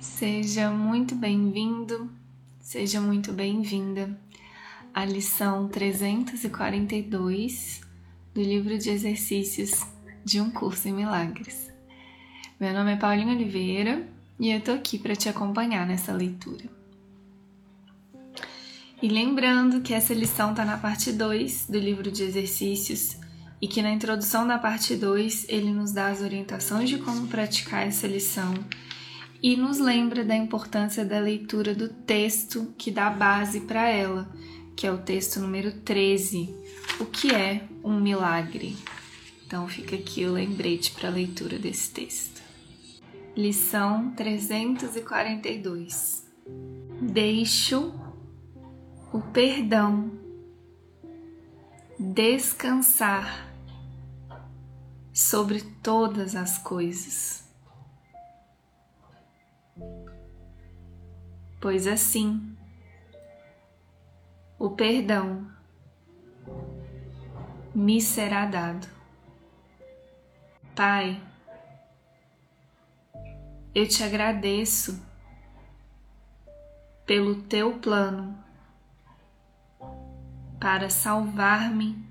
[0.00, 2.10] Seja muito bem-vindo,
[2.58, 4.18] seja muito bem-vinda
[4.94, 7.82] à lição 342
[8.32, 9.84] do livro de exercícios
[10.24, 11.70] de um curso em milagres.
[12.58, 14.08] Meu nome é Paulinho Oliveira
[14.38, 16.64] e eu tô aqui para te acompanhar nessa leitura.
[19.02, 23.18] E lembrando que essa lição está na parte 2 do livro de exercícios
[23.60, 27.86] e que na introdução da parte 2 ele nos dá as orientações de como praticar
[27.86, 28.54] essa lição
[29.42, 34.30] e nos lembra da importância da leitura do texto que dá base para ela,
[34.76, 36.54] que é o texto número 13,
[36.98, 38.76] o que é um milagre.
[39.46, 42.42] Então fica aqui o lembrete para a leitura desse texto.
[43.36, 46.24] Lição 342.
[47.00, 47.94] Deixo
[49.12, 50.12] o perdão
[51.98, 53.52] descansar
[55.12, 57.49] sobre todas as coisas.
[61.60, 62.56] Pois assim,
[64.58, 65.46] o perdão
[67.74, 68.88] me será dado.
[70.74, 71.20] Pai,
[73.74, 75.06] eu te agradeço
[77.04, 78.42] pelo teu plano
[80.58, 82.08] para salvar-me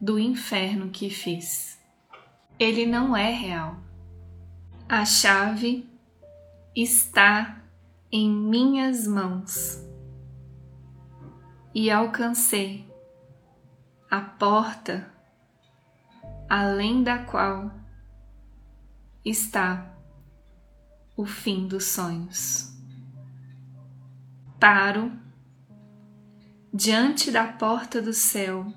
[0.00, 1.80] do inferno que fiz.
[2.58, 3.76] Ele não é real.
[4.88, 5.88] A chave
[6.74, 7.61] está
[8.12, 9.82] em minhas mãos
[11.74, 12.86] e alcancei
[14.10, 15.10] a porta
[16.46, 17.72] além da qual
[19.24, 19.96] está
[21.16, 22.76] o fim dos sonhos.
[24.60, 25.10] Paro
[26.74, 28.70] diante da porta do céu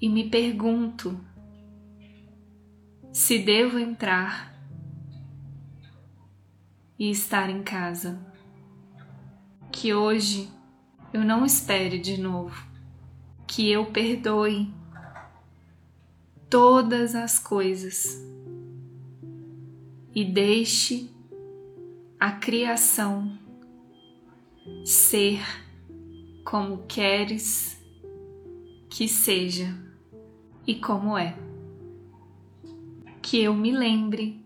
[0.00, 1.20] e me pergunto
[3.12, 4.51] se devo entrar
[7.02, 8.16] e estar em casa.
[9.72, 10.48] Que hoje
[11.12, 12.64] eu não espere de novo,
[13.44, 14.72] que eu perdoe
[16.48, 18.24] todas as coisas
[20.14, 21.10] e deixe
[22.20, 23.36] a criação
[24.84, 25.42] ser
[26.44, 27.82] como queres
[28.88, 29.76] que seja
[30.64, 31.36] e como é.
[33.20, 34.41] Que eu me lembre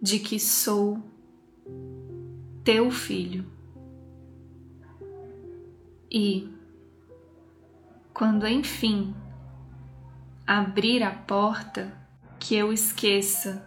[0.00, 1.02] de que sou
[2.64, 3.46] teu filho.
[6.10, 6.48] E,
[8.12, 9.14] quando enfim
[10.46, 11.92] abrir a porta,
[12.38, 13.66] que eu esqueça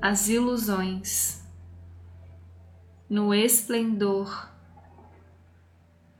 [0.00, 1.44] as ilusões
[3.08, 4.50] no esplendor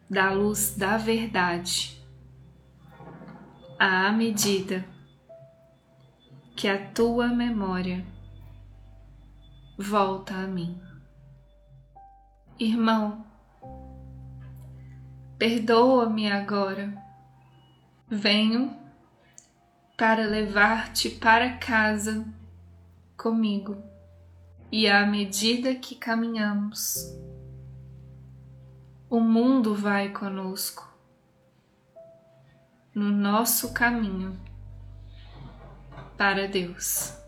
[0.08, 2.02] da luz da verdade
[3.78, 4.84] à medida
[6.56, 8.04] que a tua memória
[9.78, 10.82] volta a mim.
[12.58, 13.24] Irmão,
[15.38, 16.92] perdoa-me agora.
[18.08, 18.76] Venho
[19.96, 22.26] para levar-te para casa
[23.16, 23.80] comigo,
[24.72, 27.16] e à medida que caminhamos,
[29.08, 30.88] o mundo vai conosco
[32.94, 34.36] no nosso caminho
[36.16, 37.27] para Deus.